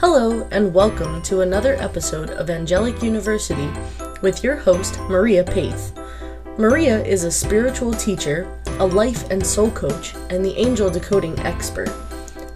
[0.00, 3.68] Hello, and welcome to another episode of Angelic University
[4.22, 5.90] with your host, Maria Peth.
[6.56, 8.48] Maria is a spiritual teacher,
[8.78, 11.88] a life and soul coach, and the angel decoding expert.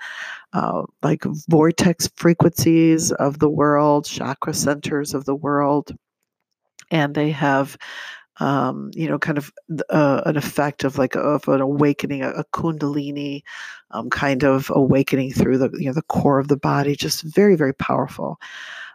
[0.54, 5.96] uh, like vortex frequencies of the world, chakra centers of the world.
[6.92, 7.78] And they have
[8.40, 9.52] um, you know, kind of
[9.90, 13.42] uh, an effect of like of an awakening, a, a kundalini
[13.92, 17.56] um, kind of awakening through the you know the core of the body, just very
[17.56, 18.40] very powerful.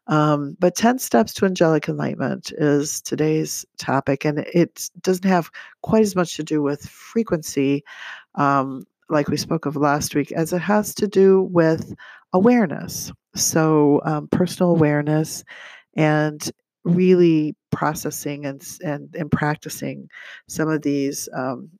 [0.08, 5.50] Um, but 10 steps to angelic enlightenment is today's topic, and it doesn't have
[5.82, 7.84] quite as much to do with frequency,
[8.34, 11.94] um, like we spoke of last week, as it has to do with
[12.32, 13.12] awareness.
[13.36, 15.44] So, um, personal awareness
[15.94, 16.50] and
[16.84, 20.08] really processing and and, and practicing
[20.48, 21.70] some of these um,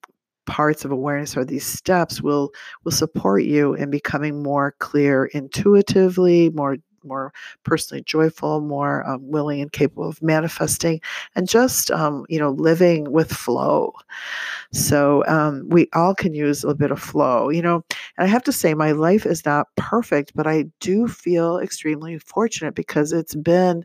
[0.47, 2.51] parts of awareness or these steps will
[2.85, 7.33] will support you in becoming more clear intuitively more more
[7.65, 11.01] personally joyful more um, willing and capable of manifesting
[11.35, 13.93] and just um, you know living with flow.
[14.73, 17.85] So um, we all can use a bit of flow you know
[18.17, 22.19] and i have to say my life is not perfect but i do feel extremely
[22.19, 23.85] fortunate because it's been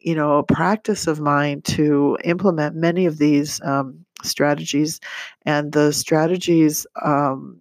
[0.00, 5.00] you know a practice of mine to implement many of these um, strategies
[5.46, 7.60] and the strategies um,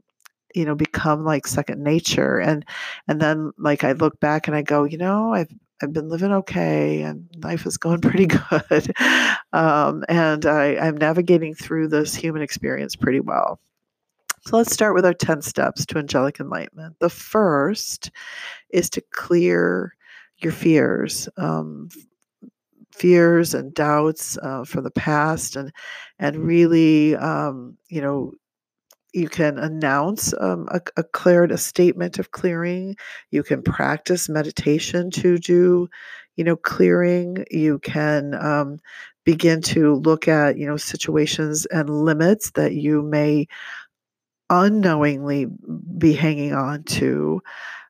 [0.55, 2.66] you know become like second nature and
[3.07, 6.31] and then like i look back and i go you know i've I've been living
[6.31, 8.94] okay and life is going pretty good.
[9.53, 13.59] Um, and I, I'm navigating through this human experience pretty well.
[14.41, 16.95] So let's start with our 10 steps to angelic enlightenment.
[17.00, 18.11] The first
[18.71, 19.95] is to clear
[20.38, 21.27] your fears.
[21.38, 21.89] Um,
[23.00, 25.72] fears and doubts uh, from the past and
[26.20, 28.34] and really um, you know
[29.14, 32.96] you can announce um, a, a cleared a statement of clearing.
[33.32, 35.90] You can practice meditation to do
[36.36, 37.46] you know clearing.
[37.52, 38.80] You can um,
[39.26, 43.48] begin to look at you know situations and limits that you may
[44.50, 45.48] unknowingly
[45.98, 47.42] be hanging on to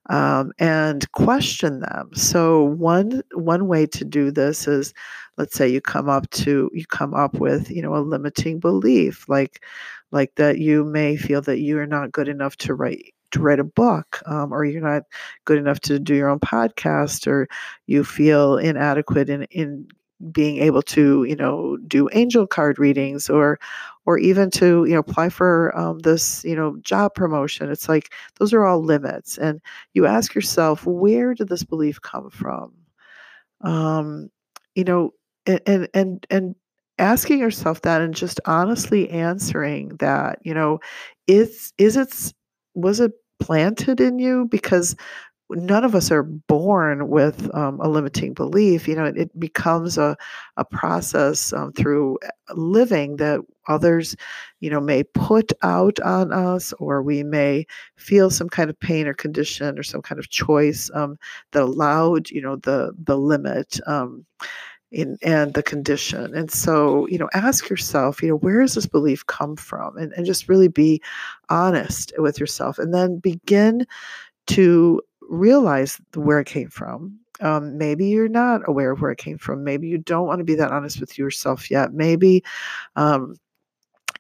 [0.09, 2.09] um, and question them.
[2.14, 4.94] So one one way to do this is,
[5.38, 9.28] let's say you come up to you come up with you know a limiting belief
[9.30, 9.64] like
[10.12, 13.59] like that you may feel that you are not good enough to write to write
[13.59, 15.03] a book um, or you're not
[15.46, 17.47] good enough to do your own podcast or
[17.88, 19.88] you feel inadequate in in
[20.31, 23.58] being able to you know do angel card readings or
[24.05, 28.13] or even to you know apply for um, this you know job promotion it's like
[28.39, 29.61] those are all limits and
[29.93, 32.73] you ask yourself where did this belief come from?
[33.61, 34.29] Um,
[34.75, 35.11] you know
[35.45, 36.55] and and and, and
[36.97, 40.79] asking yourself that and just honestly answering that you know
[41.28, 42.34] is is it
[42.75, 44.45] was it planted in you?
[44.45, 44.95] Because
[45.49, 48.87] none of us are born with um, a limiting belief.
[48.87, 50.16] You know, it, it becomes a,
[50.57, 54.16] a process um, through uh, living that others,
[54.59, 57.66] you know, may put out on us, or we may
[57.96, 61.17] feel some kind of pain or condition or some kind of choice um,
[61.52, 63.79] that allowed, you know, the the limit.
[63.87, 64.25] Um,
[64.91, 66.34] in, and the condition.
[66.34, 69.95] And so, you know, ask yourself, you know, where does this belief come from?
[69.97, 70.99] And, and just really be
[71.49, 72.79] honest with yourself.
[72.79, 73.85] And then begin
[74.47, 74.99] to
[75.29, 79.64] realize where it came from Um, maybe you're not aware of where it came from.
[79.64, 81.93] Maybe you don't want to be that honest with yourself yet.
[81.93, 82.43] Maybe,
[82.97, 83.35] um,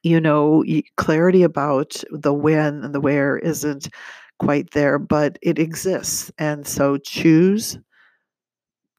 [0.03, 0.63] you know,
[0.97, 3.89] clarity about the when and the where isn't
[4.39, 6.31] quite there, but it exists.
[6.37, 7.77] And so choose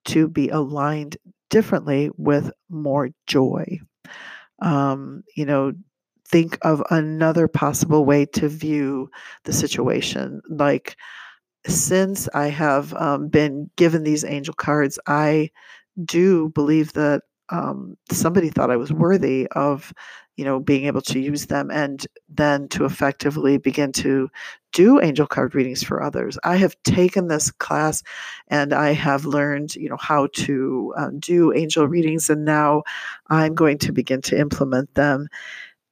[0.07, 1.17] to be aligned
[1.51, 3.79] differently with more joy.
[4.63, 5.73] Um, you know,
[6.29, 9.11] think of another possible way to view
[9.45, 10.41] the situation.
[10.49, 10.97] Like,
[11.67, 15.51] since I have um, been given these angel cards, I
[16.05, 19.93] do believe that um, somebody thought I was worthy of,
[20.37, 24.31] you know, being able to use them and then to effectively begin to
[24.73, 26.39] do angel card readings for others.
[26.45, 28.03] I have taken this class
[28.49, 32.85] and I have learned, you know, how to uh, do angel readings, and now
[33.29, 35.29] I'm going to begin to implement them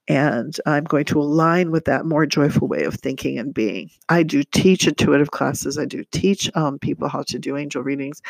[0.08, 3.90] and I'm going to align with that more joyful way of thinking and being.
[4.08, 5.78] I do teach intuitive classes.
[5.78, 8.22] I do teach um, people how to do angel readings,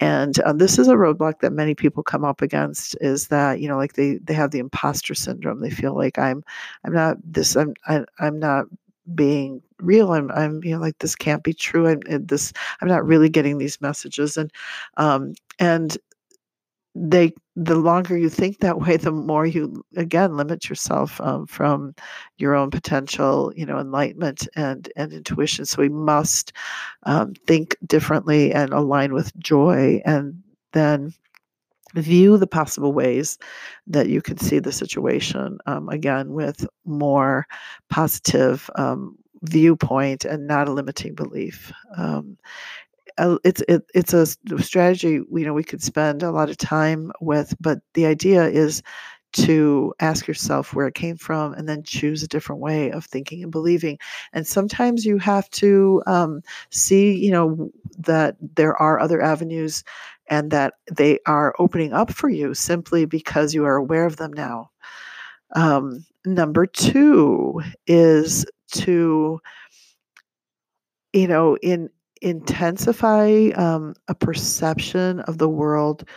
[0.00, 2.96] and uh, this is a roadblock that many people come up against.
[3.00, 5.60] Is that you know like they they have the imposter syndrome.
[5.60, 6.42] They feel like I'm
[6.84, 7.56] I'm not this.
[7.56, 8.66] I'm I, I'm not
[9.14, 12.52] being real i'm i'm you know like this can't be true i'm this
[12.82, 14.52] i'm not really getting these messages and
[14.98, 15.96] um and
[17.00, 21.94] they the longer you think that way the more you again limit yourself um, from
[22.36, 25.64] your own potential you know enlightenment and and intuition.
[25.64, 26.52] So we must
[27.04, 30.42] um, think differently and align with joy and
[30.72, 31.12] then
[31.94, 33.38] view the possible ways
[33.86, 37.46] that you can see the situation um, again with more
[37.88, 42.36] positive um, viewpoint and not a limiting belief um,
[43.44, 47.54] it's it, it's a strategy you know we could spend a lot of time with
[47.60, 48.82] but the idea is
[49.32, 53.42] to ask yourself where it came from and then choose a different way of thinking
[53.42, 53.98] and believing.
[54.32, 59.84] And sometimes you have to um, see you know that there are other avenues
[60.28, 64.32] and that they are opening up for you simply because you are aware of them
[64.32, 64.70] now.
[65.54, 69.40] Um, number two is to
[71.12, 71.90] you know in
[72.22, 76.08] intensify um, a perception of the world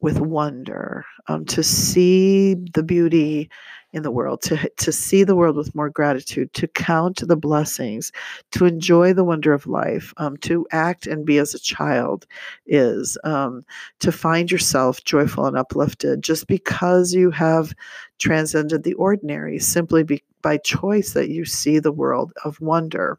[0.00, 3.48] with wonder, um, to see the beauty
[3.92, 8.10] in the world, to, to see the world with more gratitude, to count the blessings,
[8.50, 12.26] to enjoy the wonder of life, um, to act and be as a child
[12.66, 13.64] is, um,
[14.00, 16.22] to find yourself joyful and uplifted.
[16.22, 17.72] Just because you have
[18.18, 23.18] transcended the ordinary, simply be, by choice that you see the world of wonder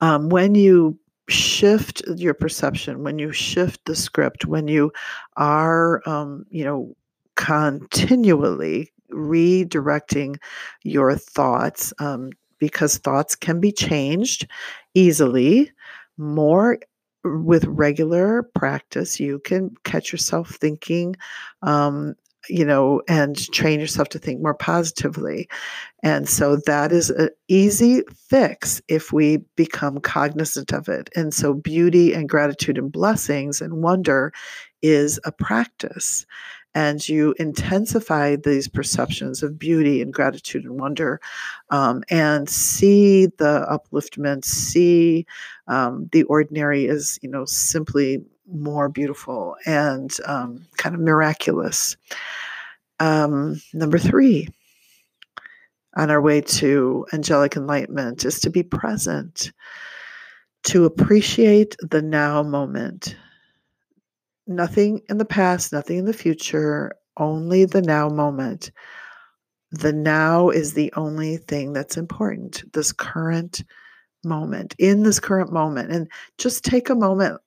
[0.00, 0.98] um, when you
[1.28, 4.92] shift your perception, when you shift the script, when you
[5.36, 6.94] are, um, you know,
[7.36, 10.36] continually redirecting
[10.82, 14.48] your thoughts, um, because thoughts can be changed
[14.94, 15.70] easily,
[16.16, 16.78] more
[17.24, 21.16] with regular practice, you can catch yourself thinking
[21.62, 22.14] um,
[22.48, 25.48] you know, and train yourself to think more positively.
[26.02, 31.10] And so that is an easy fix if we become cognizant of it.
[31.16, 34.32] And so beauty and gratitude and blessings and wonder
[34.82, 36.26] is a practice.
[36.74, 41.20] And you intensify these perceptions of beauty and gratitude and wonder
[41.70, 45.24] um, and see the upliftment, see
[45.68, 48.22] um, the ordinary as, you know, simply
[48.52, 51.96] more beautiful and um, kind of miraculous.
[53.00, 54.48] Um, number three,
[55.96, 59.52] on our way to angelic enlightenment, is to be present,
[60.64, 63.16] to appreciate the now moment.
[64.46, 68.70] Nothing in the past, nothing in the future, only the now moment.
[69.72, 73.64] The now is the only thing that's important, this current
[74.22, 75.90] moment, in this current moment.
[75.90, 77.40] And just take a moment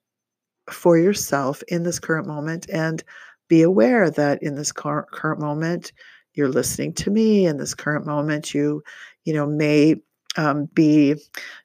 [0.72, 3.04] for yourself in this current moment and
[3.48, 5.08] be aware that in this current,
[5.40, 5.92] moment
[6.34, 8.82] you're listening to me in this current moment you
[9.26, 9.96] you know may
[10.38, 11.16] um, be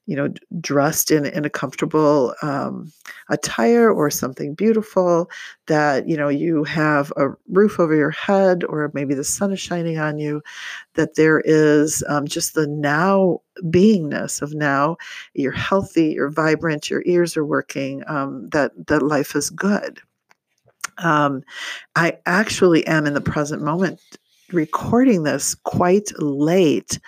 [0.06, 0.28] you know
[0.61, 2.92] dressed in, in a comfortable um,
[3.28, 5.30] attire or something beautiful
[5.66, 9.61] that you know you have a roof over your head or maybe the sun is
[9.61, 10.42] shining on you
[10.94, 14.97] that there is um, just the now beingness of now
[15.35, 20.00] you're healthy you're vibrant your ears are working um, that that life is good.
[20.99, 21.42] Um,
[21.97, 24.00] i actually am in the present moment
[24.52, 26.99] recording this quite late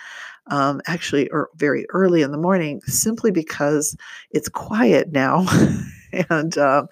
[0.49, 3.95] um, actually or very early in the morning simply because
[4.31, 5.45] it's quiet now.
[6.29, 6.87] And um,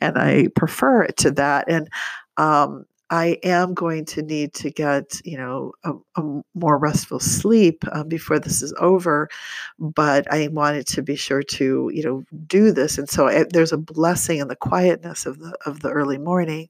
[0.00, 1.66] and I prefer it to that.
[1.68, 1.86] And
[2.38, 7.84] um, I am going to need to get, you know, a, a more restful sleep
[7.92, 9.28] uh, before this is over,
[9.78, 12.98] but I wanted to be sure to, you know, do this.
[12.98, 16.68] And so I, there's a blessing in the quietness of the of the early morning,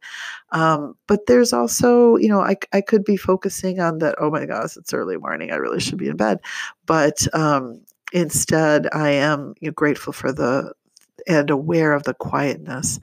[0.53, 4.17] um, but there's also, you know, I I could be focusing on that.
[4.21, 5.53] Oh my gosh, it's early morning.
[5.53, 6.41] I really should be in bed,
[6.87, 7.81] but um,
[8.12, 10.73] instead, I am you know, grateful for the
[11.26, 13.00] and aware of the quietness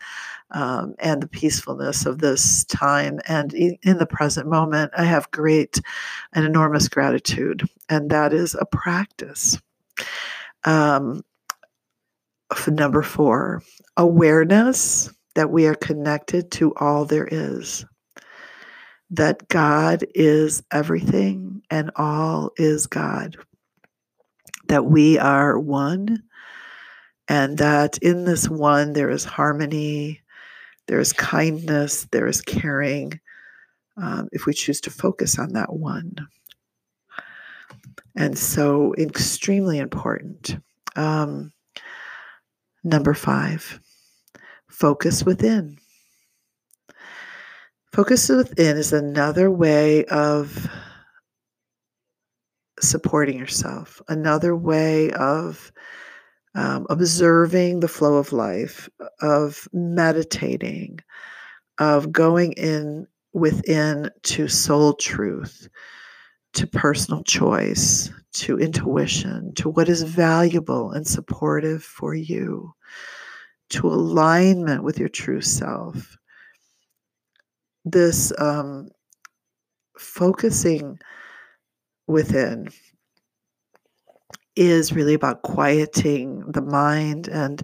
[0.51, 3.19] um, and the peacefulness of this time.
[3.27, 5.81] And in the present moment, I have great
[6.33, 7.67] and enormous gratitude.
[7.89, 9.59] And that is a practice.
[10.63, 11.23] Um,
[12.67, 13.63] number four,
[13.97, 17.85] awareness that we are connected to all there is,
[19.09, 23.37] that God is everything and all is God,
[24.67, 26.23] that we are one,
[27.27, 30.20] and that in this one there is harmony,
[30.87, 33.19] there is kindness, there is caring,
[33.97, 36.15] um, if we choose to focus on that one.
[38.15, 40.57] And so, extremely important.
[40.95, 41.53] Um,
[42.83, 43.79] number five,
[44.69, 45.77] focus within.
[47.93, 50.69] Focus within is another way of
[52.79, 55.71] supporting yourself, another way of
[56.55, 58.89] um, observing the flow of life,
[59.21, 60.99] of meditating,
[61.77, 65.69] of going in within to soul truth,
[66.53, 72.73] to personal choice, to intuition, to what is valuable and supportive for you,
[73.69, 76.17] to alignment with your true self.
[77.85, 78.89] This um,
[79.97, 80.99] focusing
[82.07, 82.67] within
[84.55, 87.63] is really about quieting the mind and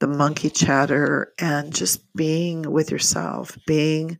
[0.00, 4.18] the monkey chatter and just being with yourself, being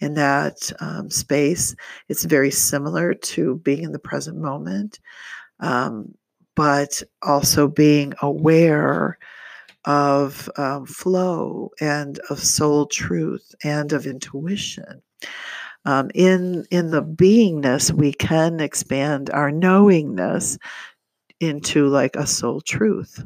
[0.00, 1.74] in that um, space.
[2.08, 5.00] It's very similar to being in the present moment,
[5.60, 6.14] um,
[6.54, 9.18] but also being aware
[9.84, 15.02] of um, flow and of soul truth and of intuition.
[15.84, 20.58] Um, in in the beingness, we can expand our knowingness
[21.40, 23.24] into like a soul truth.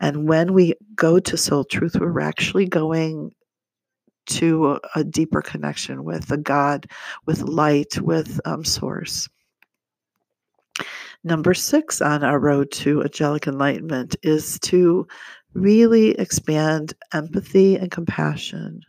[0.00, 3.32] And when we go to soul truth, we're actually going
[4.26, 6.86] to a, a deeper connection with a God,
[7.26, 9.28] with light, with um, source.
[11.22, 15.06] Number six on our road to angelic enlightenment is to
[15.54, 18.80] really expand empathy and compassion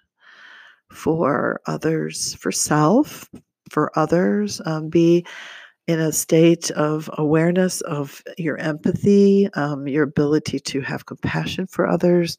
[0.91, 3.29] for others, for self,
[3.69, 4.61] for others.
[4.65, 5.25] Um, be
[5.87, 11.87] in a state of awareness of your empathy, um, your ability to have compassion for
[11.87, 12.37] others,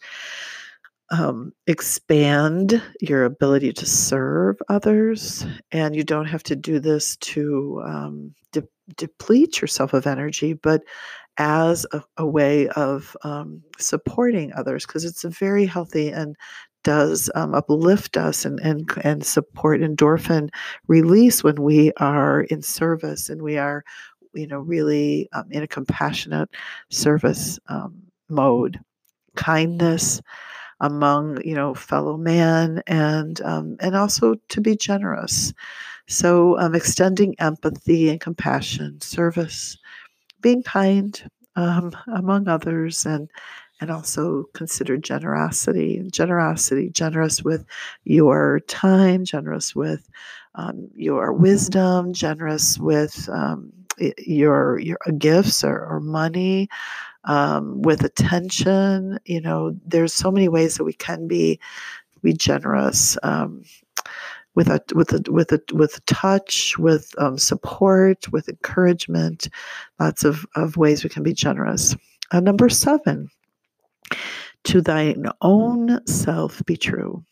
[1.10, 5.46] um, expand your ability to serve others.
[5.70, 10.82] And you don't have to do this to um, de- deplete yourself of energy, but
[11.38, 16.34] as a, a way of um, supporting others, because it's a very healthy and
[16.86, 20.48] does um, uplift us and, and and support endorphin
[20.86, 23.82] release when we are in service and we are
[24.34, 26.48] you know really um, in a compassionate
[26.88, 27.92] service um,
[28.28, 28.78] mode.
[29.34, 30.22] Kindness
[30.78, 35.52] among you know fellow man and um, and also to be generous.
[36.06, 39.76] So um, extending empathy and compassion service
[40.40, 41.20] being kind
[41.56, 43.28] um, among others and
[43.80, 47.64] and also consider generosity generosity generous with
[48.04, 50.08] your time generous with
[50.54, 53.72] um, your wisdom generous with um,
[54.18, 56.68] your your gifts or, or money
[57.24, 61.58] um, with attention you know there's so many ways that we can be
[62.22, 63.62] be generous um,
[64.56, 69.48] with a with a with a with touch, with um, support, with encouragement,
[70.00, 71.94] lots of, of ways we can be generous.
[72.32, 73.28] Uh, number seven,
[74.66, 77.24] to thine own self be true.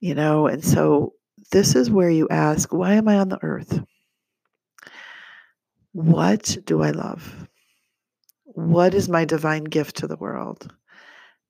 [0.00, 1.12] You know, and so
[1.52, 3.80] this is where you ask, why am I on the earth?
[5.92, 7.46] What do I love?
[8.44, 10.72] What is my divine gift to the world?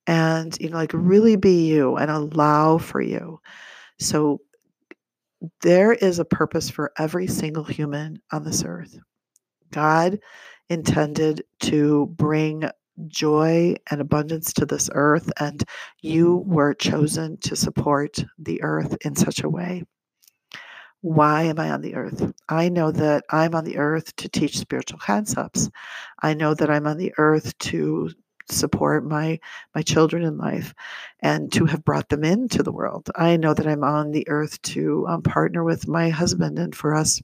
[0.07, 3.41] And, you know, like really be you and allow for you.
[3.99, 4.41] So
[5.61, 8.99] there is a purpose for every single human on this earth.
[9.71, 10.19] God
[10.69, 12.65] intended to bring
[13.09, 15.65] joy and abundance to this earth, and
[16.01, 19.85] you were chosen to support the earth in such a way.
[21.03, 22.33] Why am I on the earth?
[22.49, 25.71] I know that I'm on the earth to teach spiritual concepts.
[26.23, 28.11] I know that I'm on the earth to
[28.53, 29.39] support my
[29.75, 30.75] my children in life
[31.21, 34.61] and to have brought them into the world i know that i'm on the earth
[34.63, 37.23] to um, partner with my husband and for us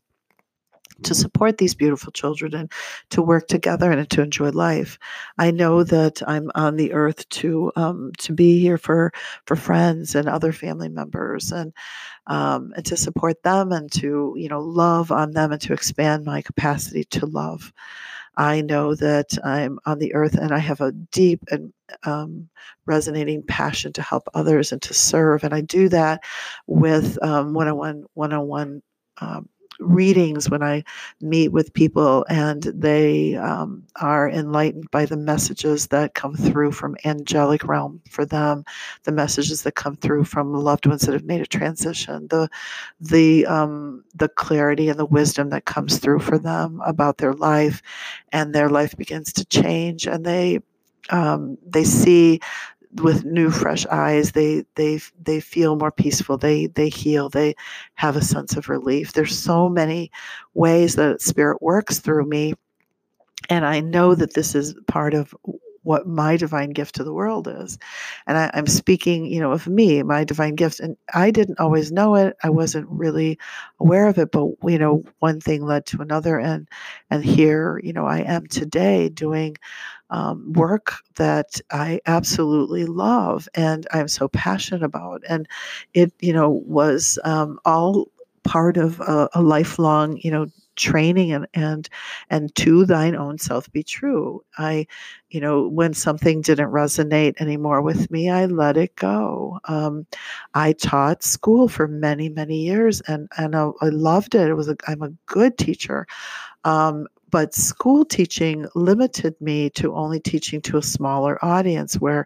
[1.03, 2.73] to support these beautiful children and
[3.11, 4.99] to work together and to enjoy life.
[5.39, 9.13] I know that I'm on the earth to um, to be here for
[9.47, 11.73] for friends and other family members and
[12.27, 16.25] um, and to support them and to you know love on them and to expand
[16.25, 17.73] my capacity to love.
[18.39, 21.73] I know that I'm on the earth and I have a deep and
[22.05, 22.49] um,
[22.85, 26.23] resonating passion to help others and to serve, and I do that
[26.67, 28.83] with um, one-on-one one-on-one
[29.21, 29.49] um,
[29.81, 30.85] readings when I
[31.21, 36.97] meet with people and they um, are enlightened by the messages that come through from
[37.05, 38.65] angelic realm for them,
[39.05, 42.49] the messages that come through from loved ones that have made a transition, the
[43.01, 47.83] the um, the clarity and the wisdom that comes through for them about their life,
[48.33, 50.61] and their life begins to change, and they
[51.11, 52.41] um, they see
[53.03, 57.55] with new fresh eyes they they they feel more peaceful they they heal they
[57.95, 59.13] have a sense of relief.
[59.13, 60.11] There's so many
[60.55, 62.55] ways that spirit works through me
[63.51, 65.35] and i know that this is part of
[65.87, 67.79] what my divine gift to the world is.
[68.27, 71.93] And I, am speaking you know of me my divine gift and i didn't always
[71.93, 73.39] know it i wasn't really
[73.79, 76.69] aware of it but you know one thing led to another and
[77.11, 79.57] and here you know i am today doing
[80.11, 85.23] um, work that I absolutely love and I'm so passionate about.
[85.29, 85.49] And
[85.95, 88.09] it, you know, was um, all
[88.45, 90.47] part of a, a lifelong, you know,
[90.77, 91.89] training and and
[92.29, 94.45] and to thine own self be true.
[94.59, 94.87] I
[95.31, 99.59] you know when something didn't resonate anymore with me i let it go.
[99.65, 100.07] Um,
[100.55, 104.49] i taught school for many many years and and i, I loved it.
[104.49, 106.07] It was a, i'm a good teacher.
[106.65, 112.25] Um, but school teaching limited me to only teaching to a smaller audience where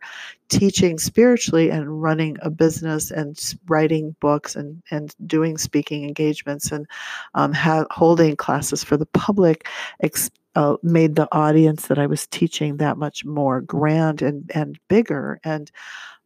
[0.51, 6.87] teaching spiritually and running a business and writing books and, and doing speaking engagements and
[7.35, 9.67] um, ha- holding classes for the public
[10.01, 14.79] ex- uh, made the audience that I was teaching that much more grand and, and
[14.87, 15.41] bigger.
[15.43, 15.73] And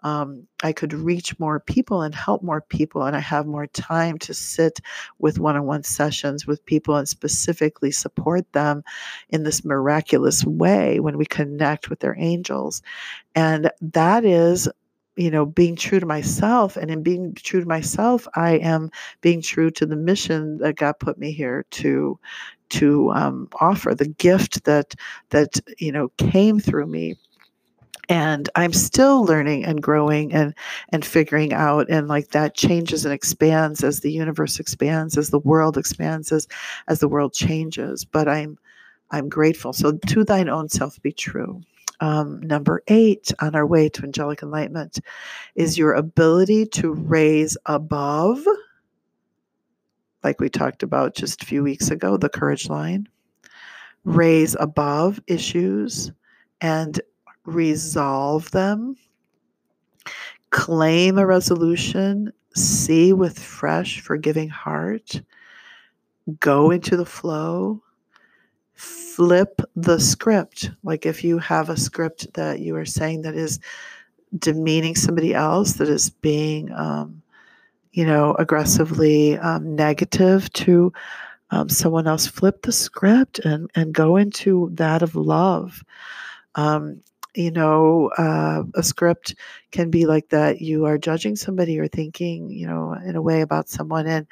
[0.04, 4.18] um, I could reach more people and help more people, and I have more time
[4.18, 4.80] to sit
[5.18, 8.84] with one on one sessions with people and specifically support them
[9.30, 12.82] in this miraculous way when we connect with their angels.
[13.34, 14.69] And that is
[15.17, 18.90] you know being true to myself and in being true to myself i am
[19.21, 22.19] being true to the mission that god put me here to
[22.69, 24.95] to um, offer the gift that
[25.30, 27.14] that you know came through me
[28.08, 30.54] and i'm still learning and growing and
[30.90, 35.38] and figuring out and like that changes and expands as the universe expands as the
[35.38, 36.47] world expands as
[36.88, 38.58] as the world changes but i'm
[39.14, 39.73] i'm grateful.
[39.73, 41.62] So to thine own self be true.
[42.00, 44.99] Um, number eight on our way to angelic enlightenment
[45.54, 48.45] is your ability to raise above
[50.25, 53.08] like we talked about just a few weeks ago the courage line
[54.02, 56.10] raise above issues
[56.60, 57.00] and
[57.45, 58.97] resolve them,
[60.50, 65.21] claim a resolution, see with fresh, forgiving heart,
[66.41, 67.83] go into the flow,
[68.75, 70.71] flip the script.
[70.83, 73.61] Like if you have a script that you are saying that is
[74.39, 77.23] demeaning somebody else, that is being, um,
[77.93, 80.93] you know, aggressively um, negative to
[81.50, 85.85] um, someone else, flip the script and, and go into that of love.
[86.57, 87.00] Um,
[87.34, 89.34] you know, uh, a script
[89.73, 90.60] can be like that.
[90.60, 94.26] You are judging somebody or thinking, you know, in a way about someone, and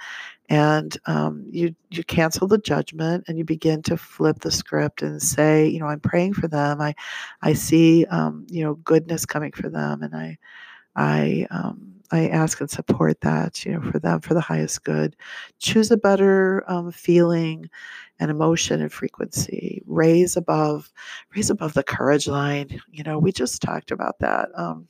[0.48, 5.22] and um, you you cancel the judgment and you begin to flip the script and
[5.22, 6.80] say, you know, I'm praying for them.
[6.80, 6.94] I
[7.42, 10.38] I see, um, you know, goodness coming for them, and I
[10.96, 15.16] I um, I ask and support that, you know, for them for the highest good.
[15.58, 17.68] Choose a better um, feeling
[18.20, 19.82] and emotion and frequency.
[19.86, 20.92] Raise above,
[21.34, 22.80] raise above the courage line.
[22.90, 24.86] You know, we just talked about that um,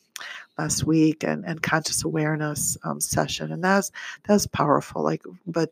[0.58, 3.92] last week and and conscious awareness um, session, and that's
[4.26, 5.02] that's powerful.
[5.02, 5.70] Like, but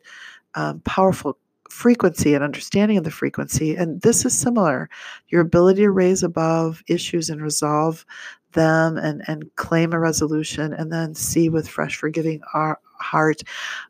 [0.54, 1.36] um, powerful
[1.70, 3.76] frequency and understanding of the frequency.
[3.76, 4.90] And this is similar.
[5.28, 8.04] Your ability to raise above issues and resolve
[8.52, 13.42] them and, and claim a resolution and then see with fresh forgiving our heart.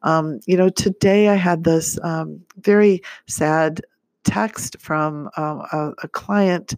[0.02, 3.80] Um, you know, today I had this um, very sad
[4.24, 6.74] text from um, a, a, client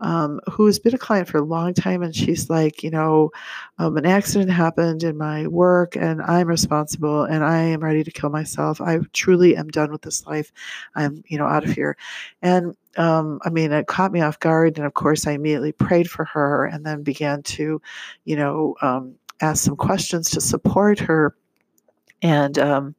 [0.00, 3.30] um, who has been a client for a long time, and she's like, you know,
[3.78, 8.10] um, an accident happened in my work, and I'm responsible, and I am ready to
[8.10, 8.80] kill myself.
[8.80, 10.52] I truly am done with this life.
[10.94, 11.96] I'm, you know, out of here.
[12.42, 16.10] And um, I mean, it caught me off guard, and of course, I immediately prayed
[16.10, 17.80] for her, and then began to,
[18.24, 21.34] you know, um, ask some questions to support her
[22.22, 22.94] and um,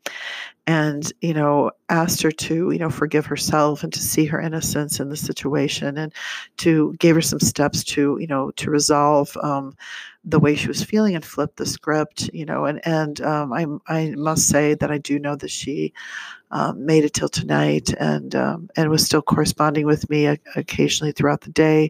[0.67, 5.00] and you know asked her to you know forgive herself and to see her innocence
[5.00, 6.13] in the situation and
[6.58, 9.76] to gave her some steps to you know to resolve um,
[10.24, 13.65] the way she was feeling and flip the script you know and and um, I
[13.88, 15.93] I must say that I do know that she
[16.52, 21.41] um, made it till tonight and um, and was still corresponding with me occasionally throughout
[21.41, 21.89] the day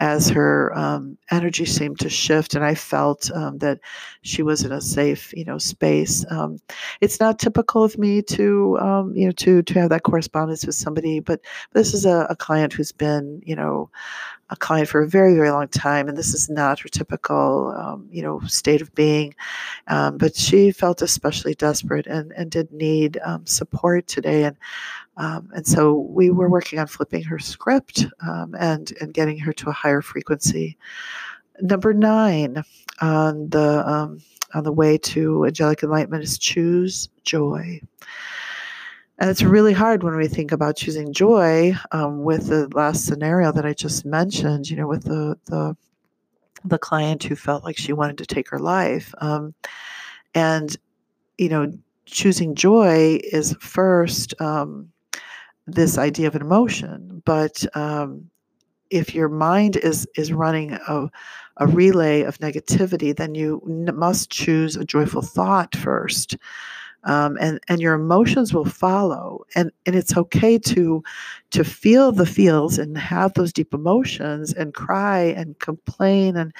[0.00, 3.80] as her um, energy seemed to shift and I felt um, that
[4.22, 6.24] she was in a safe you know space.
[6.30, 6.58] Um,
[7.00, 10.74] it's not typical of me to um, you know to to have that correspondence with
[10.74, 11.40] somebody but
[11.72, 13.90] this is a, a client who's been you know
[14.50, 18.06] a client for a very very long time and this is not her typical um,
[18.10, 19.34] you know state of being
[19.88, 24.56] um, but she felt especially desperate and and did need um, support today and
[25.16, 29.52] um, and so we were working on flipping her script um, and and getting her
[29.54, 30.76] to a higher frequency.
[31.60, 32.64] Number nine
[33.00, 34.20] on the um,
[34.54, 37.80] on the way to angelic enlightenment is choose joy
[39.18, 43.52] and it's really hard when we think about choosing joy um, with the last scenario
[43.52, 45.76] that I just mentioned, you know, with the, the,
[46.64, 49.14] the client who felt like she wanted to take her life.
[49.18, 49.54] Um,
[50.34, 50.76] and,
[51.38, 51.72] you know,
[52.06, 54.90] choosing joy is first um,
[55.66, 58.28] this idea of an emotion, but um,
[58.90, 61.08] if your mind is is running a,
[61.58, 66.36] a relay of negativity, then you n- must choose a joyful thought first.
[67.06, 69.44] Um, and and your emotions will follow.
[69.54, 71.02] And and it's okay to
[71.50, 76.52] to feel the feels and have those deep emotions and cry and complain and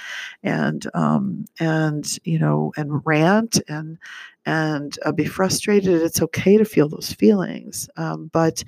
[0.43, 3.97] and um, and you know and rant and
[4.45, 6.03] and uh, be frustrated.
[6.03, 8.63] It's okay to feel those feelings um, but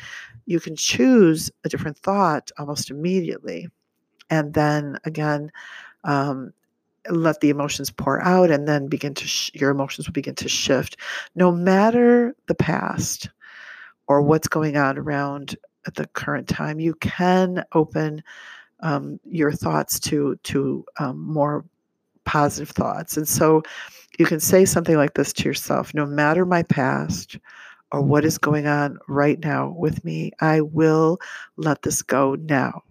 [0.47, 3.69] you can choose a different thought almost immediately.
[4.31, 5.53] And then again
[6.07, 6.53] um,
[7.11, 10.49] let the emotions pour out and then begin to sh- your emotions will begin to
[10.49, 10.97] shift.
[11.35, 13.29] No matter the past
[14.09, 18.23] or what's going on around at the current time you can open
[18.81, 21.65] um, your thoughts to to um, more
[22.25, 23.17] positive thoughts.
[23.17, 23.63] And so
[24.19, 27.39] you can say something like this to yourself no matter my past
[27.93, 31.19] or what is going on right now with me i will
[31.57, 32.83] let this go now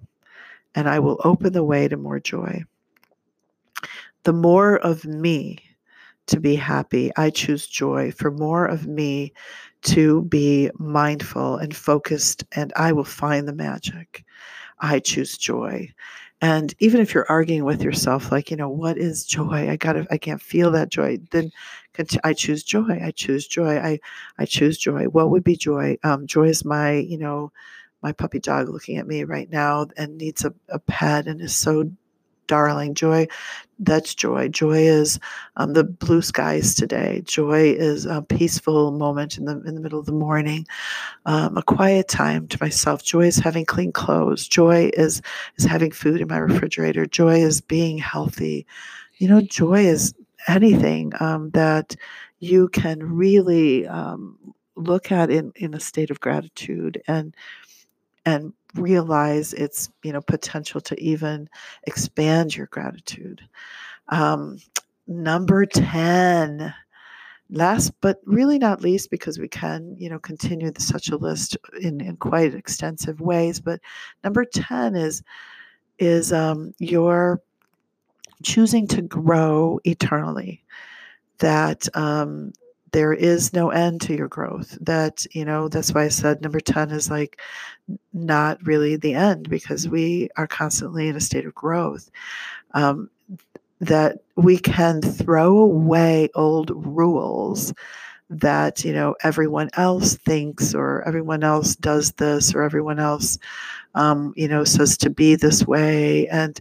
[0.76, 2.64] and i will open the way to more joy
[4.26, 5.60] the more of me
[6.28, 7.12] to be happy.
[7.16, 9.34] I choose joy for more of me
[9.84, 14.26] to be mindful and focused, and I will find the magic.
[14.80, 15.94] I choose joy.
[16.42, 19.70] And even if you're arguing with yourself, like, you know, what is joy?
[19.70, 21.20] I gotta, I can't feel that joy.
[21.32, 21.52] Then
[22.24, 23.00] I choose joy.
[23.02, 23.78] I choose joy.
[23.78, 24.00] I,
[24.38, 25.06] I choose joy.
[25.06, 25.98] What would be joy?
[26.04, 27.52] Um, joy is my, you know,
[28.02, 31.56] my puppy dog looking at me right now and needs a, a pet and is
[31.56, 31.90] so
[32.48, 32.94] darling.
[32.94, 33.28] Joy,
[33.80, 34.48] that's joy.
[34.48, 35.20] Joy is
[35.58, 37.22] um, the blue skies today.
[37.26, 40.66] Joy is a peaceful moment in the in the middle of the morning,
[41.26, 43.04] um, a quiet time to myself.
[43.04, 44.48] Joy is having clean clothes.
[44.48, 45.22] Joy is
[45.58, 47.06] is having food in my refrigerator.
[47.06, 48.66] Joy is being healthy.
[49.18, 50.14] You know, joy is
[50.48, 51.96] anything um, that
[52.40, 54.38] you can really um,
[54.76, 57.36] look at in in a state of gratitude and
[58.26, 61.50] and realize its you know potential to even
[61.84, 63.42] expand your gratitude.
[64.10, 64.60] Um,
[65.08, 66.74] number 10
[67.52, 71.56] last but really not least because we can you know continue the, such a list
[71.80, 73.80] in, in quite extensive ways but
[74.24, 75.22] number 10 is
[76.00, 77.40] is um, your
[78.44, 80.64] choosing to grow eternally.
[81.40, 82.54] That um,
[82.92, 84.78] there is no end to your growth.
[84.82, 87.40] That you know that's why i said number 10 is like
[88.14, 92.10] not really the end because we are constantly in a state of growth.
[92.74, 93.10] Um,
[93.82, 97.74] that we can throw away old rules
[98.30, 103.38] that you know everyone else thinks or everyone else does this or everyone else
[103.94, 106.28] um, you know says to be this way.
[106.28, 106.60] And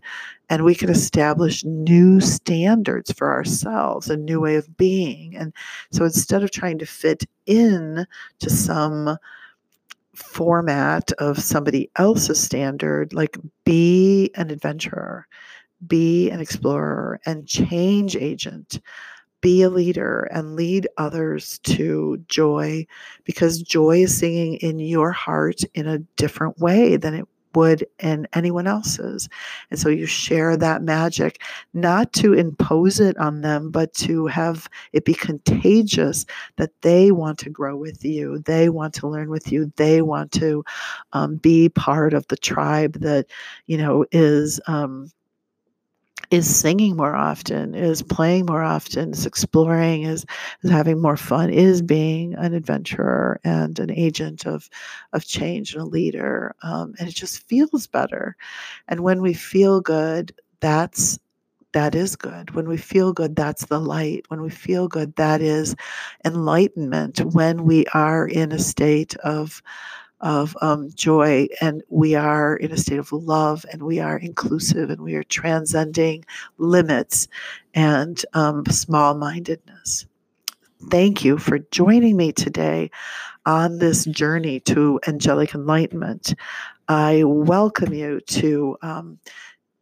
[0.50, 5.37] and we can establish new standards for ourselves a new way of being.
[5.37, 5.52] And
[5.90, 8.07] so instead of trying to fit in
[8.40, 9.18] to some
[10.14, 15.26] format of somebody else's standard like be an adventurer
[15.88, 18.80] be an explorer and change agent
[19.40, 22.87] be a leader and lead others to joy
[23.24, 28.27] because joy is singing in your heart in a different way than it would in
[28.33, 29.29] anyone else's.
[29.71, 34.69] And so you share that magic, not to impose it on them, but to have
[34.93, 38.38] it be contagious that they want to grow with you.
[38.40, 39.73] They want to learn with you.
[39.77, 40.64] They want to
[41.12, 43.27] um, be part of the tribe that,
[43.67, 44.61] you know, is.
[44.67, 45.11] Um,
[46.35, 50.27] is singing more often, is playing more often, is exploring, is,
[50.62, 54.68] is having more fun, is being an adventurer and an agent of,
[55.12, 56.55] of change and a leader.
[56.62, 58.37] Um, and it just feels better.
[58.88, 61.18] And when we feel good, that's
[61.73, 62.53] that is good.
[62.55, 64.25] When we feel good, that's the light.
[64.29, 65.75] When we feel good, that is
[66.25, 67.18] enlightenment.
[67.35, 69.61] When we are in a state of
[70.24, 74.90] of um, joy, and we are in a state of love, and we are inclusive,
[74.90, 76.24] and we are transcending
[76.58, 77.28] limits
[77.74, 80.06] and um, small mindedness.
[80.90, 82.90] Thank you for joining me today
[83.46, 86.34] on this journey to angelic enlightenment.
[86.88, 89.18] I welcome you to um,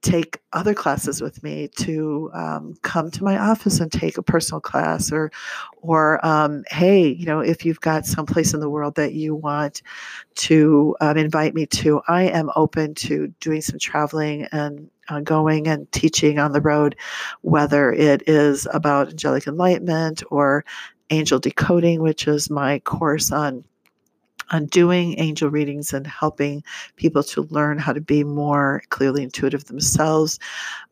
[0.03, 4.61] take other classes with me to um, come to my office and take a personal
[4.61, 5.31] class or
[5.81, 9.35] or um, hey you know if you've got some place in the world that you
[9.35, 9.81] want
[10.35, 15.69] to um, invite me to i am open to doing some traveling and uh, going
[15.69, 16.97] and teaching on the road
[17.43, 20.65] whether it is about angelic enlightenment or
[21.11, 23.65] angel decoding which is my course on
[24.53, 26.63] on doing angel readings and helping
[26.97, 30.39] people to learn how to be more clearly intuitive themselves,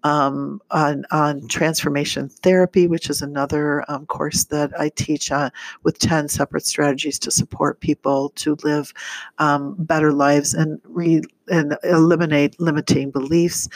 [0.03, 5.51] um, on, on transformation therapy, which is another um, course that I teach on
[5.83, 8.93] with 10 separate strategies to support people to live
[9.39, 13.69] um, better lives and re and eliminate limiting beliefs.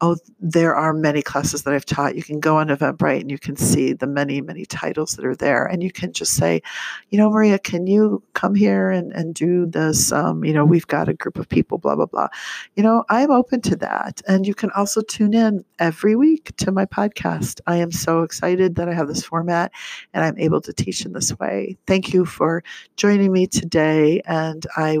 [0.00, 2.16] Oh, there are many classes that I've taught.
[2.16, 5.36] You can go on Eventbrite and you can see the many, many titles that are
[5.36, 5.64] there.
[5.64, 6.62] And you can just say,
[7.10, 10.12] you know, Maria, can you come here and, and do this?
[10.12, 12.28] Um, you know, we've got a group of people, blah, blah, blah.
[12.76, 14.20] You know, I'm open to that.
[14.28, 17.60] And you can also tune in every week to my podcast.
[17.66, 19.72] I am so excited that I have this format
[20.12, 21.76] and I'm able to teach in this way.
[21.86, 22.62] Thank you for
[22.96, 24.20] joining me today.
[24.26, 24.98] And I